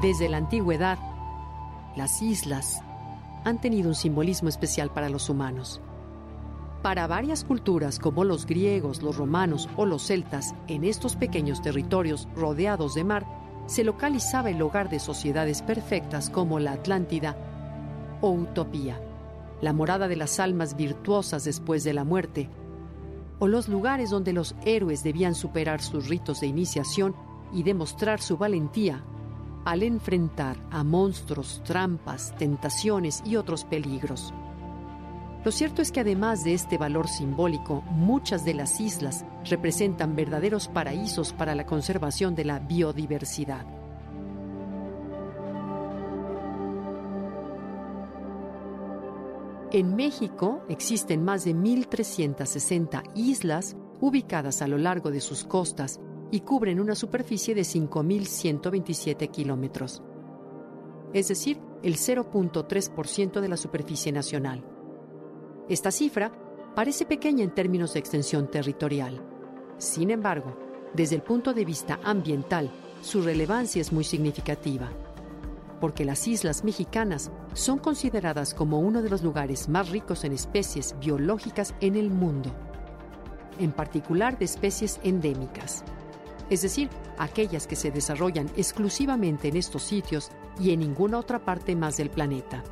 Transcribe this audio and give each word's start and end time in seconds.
Desde 0.00 0.28
la 0.28 0.36
antigüedad, 0.36 0.96
las 1.96 2.22
islas 2.22 2.84
han 3.44 3.60
tenido 3.60 3.88
un 3.88 3.96
simbolismo 3.96 4.48
especial 4.48 4.92
para 4.92 5.08
los 5.08 5.28
humanos. 5.28 5.80
Para 6.82 7.08
varias 7.08 7.42
culturas 7.42 7.98
como 7.98 8.22
los 8.22 8.46
griegos, 8.46 9.02
los 9.02 9.16
romanos 9.16 9.68
o 9.76 9.86
los 9.86 10.06
celtas, 10.06 10.54
en 10.68 10.84
estos 10.84 11.16
pequeños 11.16 11.60
territorios 11.62 12.28
rodeados 12.36 12.94
de 12.94 13.02
mar, 13.02 13.26
se 13.66 13.82
localizaba 13.82 14.50
el 14.50 14.62
hogar 14.62 14.88
de 14.88 15.00
sociedades 15.00 15.62
perfectas 15.62 16.30
como 16.30 16.60
la 16.60 16.74
Atlántida 16.74 17.36
o 18.20 18.30
Utopía, 18.30 19.00
la 19.60 19.72
morada 19.72 20.06
de 20.06 20.14
las 20.14 20.38
almas 20.38 20.76
virtuosas 20.76 21.42
después 21.42 21.82
de 21.82 21.94
la 21.94 22.04
muerte, 22.04 22.48
o 23.40 23.48
los 23.48 23.68
lugares 23.68 24.10
donde 24.10 24.32
los 24.32 24.54
héroes 24.64 25.02
debían 25.02 25.34
superar 25.34 25.82
sus 25.82 26.06
ritos 26.08 26.40
de 26.40 26.46
iniciación 26.46 27.16
y 27.52 27.64
demostrar 27.64 28.20
su 28.20 28.36
valentía 28.36 29.02
al 29.64 29.82
enfrentar 29.82 30.56
a 30.70 30.84
monstruos, 30.84 31.62
trampas, 31.64 32.34
tentaciones 32.36 33.22
y 33.24 33.36
otros 33.36 33.64
peligros. 33.64 34.32
Lo 35.44 35.52
cierto 35.52 35.82
es 35.82 35.92
que 35.92 36.00
además 36.00 36.44
de 36.44 36.54
este 36.54 36.78
valor 36.78 37.08
simbólico, 37.08 37.82
muchas 37.90 38.44
de 38.44 38.54
las 38.54 38.80
islas 38.80 39.24
representan 39.44 40.16
verdaderos 40.16 40.68
paraísos 40.68 41.32
para 41.32 41.54
la 41.54 41.64
conservación 41.64 42.34
de 42.34 42.44
la 42.44 42.58
biodiversidad. 42.58 43.64
En 49.70 49.96
México 49.96 50.62
existen 50.68 51.22
más 51.24 51.44
de 51.44 51.54
1.360 51.54 53.02
islas 53.14 53.76
ubicadas 54.00 54.62
a 54.62 54.66
lo 54.66 54.78
largo 54.78 55.10
de 55.10 55.20
sus 55.20 55.44
costas 55.44 56.00
y 56.30 56.40
cubren 56.40 56.80
una 56.80 56.94
superficie 56.94 57.54
de 57.54 57.62
5.127 57.62 59.30
kilómetros, 59.30 60.02
es 61.12 61.28
decir, 61.28 61.58
el 61.82 61.96
0.3% 61.96 63.40
de 63.40 63.48
la 63.48 63.56
superficie 63.56 64.12
nacional. 64.12 64.62
Esta 65.68 65.90
cifra 65.90 66.32
parece 66.74 67.06
pequeña 67.06 67.44
en 67.44 67.54
términos 67.54 67.94
de 67.94 68.00
extensión 68.00 68.50
territorial. 68.50 69.22
Sin 69.78 70.10
embargo, 70.10 70.56
desde 70.94 71.16
el 71.16 71.22
punto 71.22 71.54
de 71.54 71.64
vista 71.64 71.98
ambiental, 72.02 72.70
su 73.00 73.22
relevancia 73.22 73.80
es 73.80 73.92
muy 73.92 74.04
significativa, 74.04 74.90
porque 75.80 76.04
las 76.04 76.26
islas 76.26 76.64
mexicanas 76.64 77.30
son 77.54 77.78
consideradas 77.78 78.52
como 78.52 78.80
uno 78.80 79.02
de 79.02 79.08
los 79.08 79.22
lugares 79.22 79.68
más 79.68 79.90
ricos 79.90 80.24
en 80.24 80.32
especies 80.32 80.94
biológicas 81.00 81.74
en 81.80 81.96
el 81.96 82.10
mundo, 82.10 82.50
en 83.58 83.72
particular 83.72 84.38
de 84.38 84.46
especies 84.46 85.00
endémicas 85.04 85.84
es 86.50 86.62
decir, 86.62 86.88
aquellas 87.18 87.66
que 87.66 87.76
se 87.76 87.90
desarrollan 87.90 88.48
exclusivamente 88.56 89.48
en 89.48 89.56
estos 89.56 89.82
sitios 89.82 90.30
y 90.60 90.70
en 90.70 90.80
ninguna 90.80 91.18
otra 91.18 91.44
parte 91.44 91.76
más 91.76 91.96
del 91.96 92.10
planeta. 92.10 92.62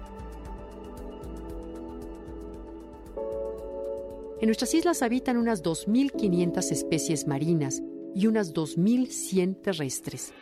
En 4.41 4.49
nuestras 4.49 4.75
islas 4.75 5.03
habitan 5.03 5.39
unas 5.39 5.63
2.500 5.63 6.71
especies 6.71 7.27
marinas 7.27 7.83
y 8.15 8.27
unas 8.27 8.53
2.100 8.53 9.63
terrestres, 9.63 10.33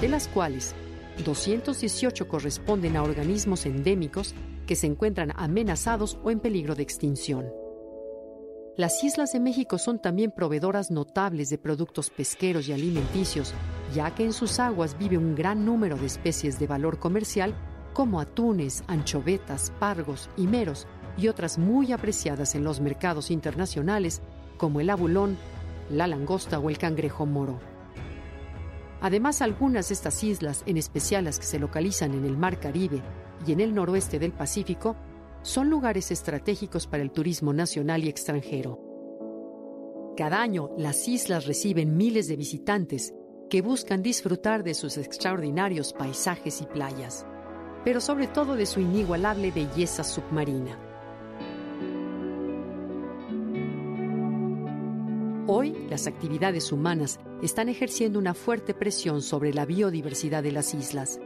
de 0.00 0.08
las 0.08 0.28
cuales 0.28 0.74
218 1.24 2.28
corresponden 2.28 2.96
a 2.96 3.02
organismos 3.02 3.66
endémicos 3.66 4.34
que 4.66 4.76
se 4.76 4.86
encuentran 4.86 5.32
amenazados 5.36 6.18
o 6.22 6.30
en 6.30 6.40
peligro 6.40 6.74
de 6.74 6.82
extinción. 6.82 7.46
Las 8.78 9.02
islas 9.02 9.32
de 9.32 9.40
México 9.40 9.76
son 9.76 9.98
también 9.98 10.30
proveedoras 10.30 10.92
notables 10.92 11.50
de 11.50 11.58
productos 11.58 12.10
pesqueros 12.10 12.68
y 12.68 12.72
alimenticios, 12.72 13.52
ya 13.92 14.14
que 14.14 14.24
en 14.24 14.32
sus 14.32 14.60
aguas 14.60 14.96
vive 14.96 15.18
un 15.18 15.34
gran 15.34 15.64
número 15.64 15.96
de 15.96 16.06
especies 16.06 16.60
de 16.60 16.68
valor 16.68 17.00
comercial 17.00 17.56
como 17.92 18.20
atunes, 18.20 18.84
anchovetas, 18.86 19.72
pargos 19.80 20.30
y 20.36 20.46
meros, 20.46 20.86
y 21.16 21.26
otras 21.26 21.58
muy 21.58 21.90
apreciadas 21.90 22.54
en 22.54 22.62
los 22.62 22.80
mercados 22.80 23.32
internacionales 23.32 24.22
como 24.58 24.78
el 24.78 24.90
abulón, 24.90 25.36
la 25.90 26.06
langosta 26.06 26.60
o 26.60 26.70
el 26.70 26.78
cangrejo 26.78 27.26
moro. 27.26 27.58
Además, 29.00 29.42
algunas 29.42 29.88
de 29.88 29.94
estas 29.94 30.22
islas, 30.22 30.62
en 30.66 30.76
especial 30.76 31.24
las 31.24 31.40
que 31.40 31.46
se 31.46 31.58
localizan 31.58 32.14
en 32.14 32.24
el 32.24 32.36
Mar 32.36 32.60
Caribe 32.60 33.02
y 33.44 33.50
en 33.50 33.58
el 33.58 33.74
noroeste 33.74 34.20
del 34.20 34.30
Pacífico, 34.30 34.94
son 35.42 35.70
lugares 35.70 36.10
estratégicos 36.10 36.86
para 36.86 37.02
el 37.02 37.10
turismo 37.10 37.52
nacional 37.52 38.04
y 38.04 38.08
extranjero. 38.08 38.80
Cada 40.16 40.42
año, 40.42 40.70
las 40.76 41.06
islas 41.06 41.46
reciben 41.46 41.96
miles 41.96 42.26
de 42.26 42.36
visitantes 42.36 43.14
que 43.48 43.62
buscan 43.62 44.02
disfrutar 44.02 44.64
de 44.64 44.74
sus 44.74 44.96
extraordinarios 44.98 45.92
paisajes 45.92 46.60
y 46.60 46.66
playas, 46.66 47.24
pero 47.84 48.00
sobre 48.00 48.26
todo 48.26 48.56
de 48.56 48.66
su 48.66 48.80
inigualable 48.80 49.50
belleza 49.50 50.04
submarina. 50.04 50.78
Hoy, 55.46 55.86
las 55.88 56.06
actividades 56.06 56.72
humanas 56.72 57.20
están 57.42 57.70
ejerciendo 57.70 58.18
una 58.18 58.34
fuerte 58.34 58.74
presión 58.74 59.22
sobre 59.22 59.54
la 59.54 59.64
biodiversidad 59.64 60.42
de 60.42 60.52
las 60.52 60.74
islas, 60.74 61.20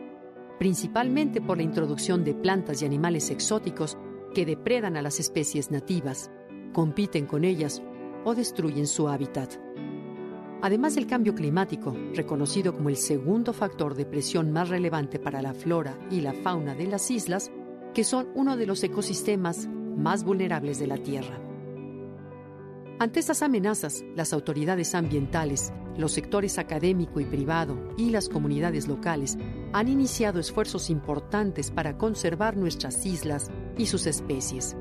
principalmente 0.59 1.41
por 1.41 1.57
la 1.57 1.63
introducción 1.63 2.25
de 2.25 2.35
plantas 2.35 2.83
y 2.83 2.87
animales 2.87 3.31
exóticos 3.31 3.97
que 4.35 4.47
depredan 4.47 4.97
a 4.97 5.03
las 5.03 5.21
especies 5.21 5.71
nativas, 5.71 6.31
compiten 6.73 7.27
con 7.27 7.45
ellas 7.45 7.83
o 8.25 8.35
destruyen 8.35 8.87
su 8.87 9.09
hábitat. 9.09 9.55
Además 10.63 10.95
del 10.95 11.09
cambio 11.09 11.35
climático, 11.35 11.95
reconocido 12.15 12.75
como 12.75 12.89
el 12.89 12.97
segundo 12.97 13.53
factor 13.53 13.97
de 13.97 14.07
presión 14.07 14.53
más 14.53 14.69
relevante 14.69 15.19
para 15.19 15.43
la 15.43 15.55
flora 15.55 15.99
y 16.11 16.21
la 16.21 16.33
fauna 16.33 16.75
de 16.75 16.87
las 16.87 17.11
islas, 17.11 17.51
que 17.93 18.05
son 18.05 18.29
uno 18.34 18.57
de 18.57 18.67
los 18.67 18.83
ecosistemas 18.84 19.69
más 19.97 20.25
vulnerables 20.25 20.79
de 20.79 20.87
la 20.87 20.99
Tierra. 20.99 21.52
Ante 22.98 23.20
estas 23.20 23.42
amenazas, 23.42 24.04
las 24.14 24.32
autoridades 24.32 24.94
ambientales, 24.94 25.72
los 25.97 26.12
sectores 26.12 26.58
académico 26.58 27.20
y 27.20 27.25
privado 27.25 27.76
y 27.97 28.10
las 28.10 28.28
comunidades 28.28 28.86
locales 28.86 29.36
han 29.72 29.88
iniciado 29.88 30.38
esfuerzos 30.38 30.88
importantes 30.88 31.70
para 31.70 31.98
conservar 31.98 32.56
nuestras 32.56 33.04
islas 33.04 33.50
y 33.76 33.86
sus 33.86 34.06
especies. 34.06 34.76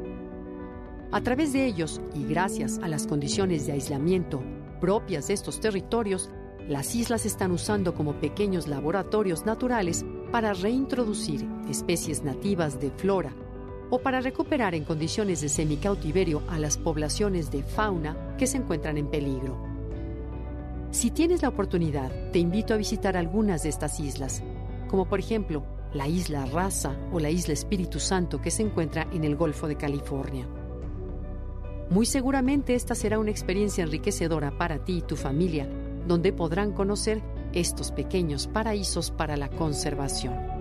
A 1.12 1.22
través 1.22 1.52
de 1.52 1.66
ellos, 1.66 2.00
y 2.14 2.26
gracias 2.26 2.80
a 2.82 2.88
las 2.88 3.08
condiciones 3.08 3.66
de 3.66 3.74
aislamiento 3.74 4.44
propias 4.80 5.28
de 5.28 5.34
estos 5.34 5.60
territorios, 5.60 6.30
las 6.68 6.96
islas 6.96 7.26
están 7.26 7.52
usando 7.52 7.94
como 7.94 8.20
pequeños 8.20 8.68
laboratorios 8.68 9.46
naturales 9.46 10.06
para 10.32 10.54
reintroducir 10.54 11.48
especies 11.70 12.24
nativas 12.24 12.80
de 12.80 12.92
flora 12.92 13.34
o 13.92 14.00
para 14.00 14.22
recuperar 14.22 14.74
en 14.74 14.86
condiciones 14.86 15.42
de 15.42 15.50
semicautiverio 15.50 16.42
a 16.48 16.58
las 16.58 16.78
poblaciones 16.78 17.52
de 17.52 17.62
fauna 17.62 18.36
que 18.38 18.48
se 18.48 18.58
encuentran 18.58 18.98
en 18.98 19.08
peligro. 19.08 19.58
Si 20.90 21.12
tienes 21.12 21.42
la 21.42 21.50
oportunidad, 21.50 22.12
te 22.32 22.40
invito 22.40 22.74
a 22.74 22.78
visitar 22.78 23.16
algunas 23.16 23.64
de 23.64 23.70
estas 23.70 24.00
islas, 24.00 24.42
como 24.90 25.08
por 25.08 25.20
ejemplo 25.20 25.64
la 25.94 26.08
isla 26.08 26.46
Raza 26.46 26.96
o 27.12 27.20
la 27.20 27.30
isla 27.30 27.54
Espíritu 27.54 28.00
Santo 28.00 28.42
que 28.42 28.50
se 28.50 28.64
encuentra 28.64 29.08
en 29.12 29.26
el 29.26 29.36
Golfo 29.36 29.68
de 29.68 29.76
California. 29.76 30.48
Muy 31.90 32.06
seguramente 32.06 32.76
esta 32.76 32.96
será 32.96 33.20
una 33.20 33.32
experiencia 33.32 33.84
enriquecedora 33.84 34.58
para 34.58 34.86
ti 34.86 35.00
y 35.00 35.02
tu 35.02 35.18
familia, 35.18 35.68
donde 36.08 36.32
podrán 36.32 36.72
conocer 36.72 37.22
estos 37.52 37.92
pequeños 37.92 38.48
paraísos 38.48 39.12
para 39.12 39.36
la 39.36 39.50
conservación. 39.50 40.61